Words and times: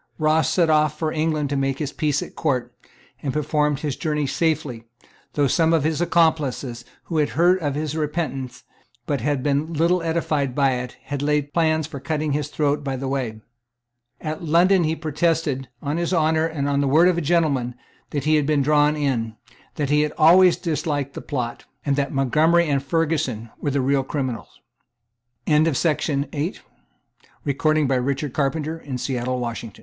Ross 0.17 0.49
set 0.49 0.67
off 0.67 0.97
for 0.97 1.11
England 1.11 1.47
to 1.51 1.55
make 1.55 1.77
his 1.77 1.93
peace 1.93 2.23
at 2.23 2.33
court, 2.35 2.73
and 3.21 3.31
performed 3.31 3.81
his 3.81 3.95
journey 3.95 4.21
in 4.21 4.27
safety, 4.27 4.83
though 5.33 5.45
some 5.45 5.73
of 5.73 5.83
his 5.83 6.01
accomplices, 6.01 6.83
who 7.03 7.17
had 7.17 7.29
heard 7.37 7.59
of 7.59 7.75
his 7.75 7.95
repentance, 7.95 8.63
but 9.05 9.21
had 9.21 9.43
been 9.43 9.73
little 9.73 10.01
edified 10.01 10.55
by 10.55 10.71
it, 10.71 10.97
had 11.03 11.21
laid 11.21 11.53
plans 11.53 11.85
for 11.85 11.99
cutting 11.99 12.31
his 12.31 12.47
throat 12.47 12.83
by 12.83 12.95
the 12.95 13.07
way. 13.07 13.41
At 14.19 14.43
London 14.43 14.85
he 14.85 14.95
protested, 14.95 15.69
on 15.83 15.97
his 15.97 16.15
honour 16.15 16.47
and 16.47 16.67
on 16.67 16.81
the 16.81 16.87
word 16.87 17.07
of 17.07 17.19
a 17.19 17.21
gentleman, 17.21 17.75
that 18.09 18.23
he 18.23 18.37
had 18.37 18.47
been 18.47 18.63
drawn 18.63 18.95
in, 18.95 19.35
that 19.75 19.91
he 19.91 20.01
had 20.01 20.13
always 20.17 20.57
disliked 20.57 21.13
the 21.13 21.21
plot, 21.21 21.65
and 21.85 21.95
that 21.95 22.11
Montgomery 22.11 22.67
and 22.67 22.81
Ferguson 22.81 23.51
were 23.61 23.69
the 23.69 23.81
real 23.81 24.01
criminals, 24.03 24.61
Dunlop 25.45 25.67
was, 25.67 25.85
in 25.85 25.95
the 26.25 26.27
mean 26.27 26.53
time, 27.55 27.89
magnifying, 27.93 28.33
wherever 28.67 29.71